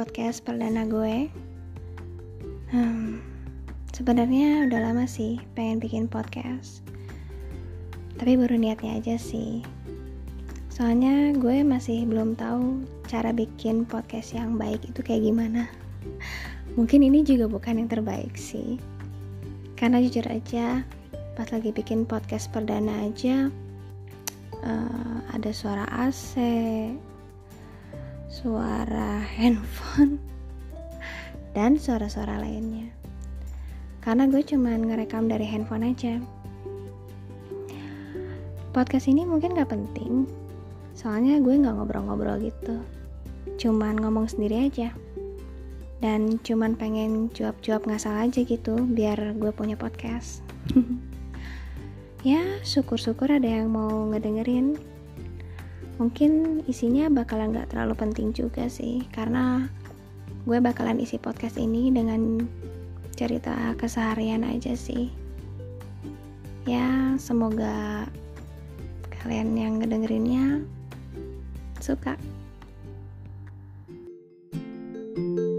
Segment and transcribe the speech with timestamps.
[0.00, 1.28] podcast perdana gue.
[2.72, 3.20] Hmm,
[3.92, 6.80] sebenarnya udah lama sih pengen bikin podcast,
[8.16, 9.60] tapi baru niatnya aja sih.
[10.72, 15.68] Soalnya gue masih belum tahu cara bikin podcast yang baik itu kayak gimana.
[16.80, 18.80] Mungkin ini juga bukan yang terbaik sih,
[19.76, 20.80] karena jujur aja
[21.36, 23.52] pas lagi bikin podcast perdana aja
[24.64, 26.38] uh, ada suara AC,
[28.30, 30.22] suara handphone,
[31.58, 32.86] dan suara-suara lainnya.
[33.98, 36.22] Karena gue cuman ngerekam dari handphone aja.
[38.70, 40.30] Podcast ini mungkin gak penting,
[40.94, 42.78] soalnya gue gak ngobrol-ngobrol gitu.
[43.58, 44.94] Cuman ngomong sendiri aja.
[45.98, 50.40] Dan cuman pengen cuap-cuap ngasal aja gitu, biar gue punya podcast.
[52.30, 54.78] ya, syukur-syukur ada yang mau ngedengerin
[56.00, 59.68] mungkin isinya bakalan nggak terlalu penting juga sih karena
[60.48, 62.40] gue bakalan isi podcast ini dengan
[63.20, 65.12] cerita keseharian aja sih.
[66.64, 68.08] Ya semoga
[69.20, 70.64] kalian yang ngedengerinnya
[71.84, 72.16] suka.
[75.10, 75.49] thank you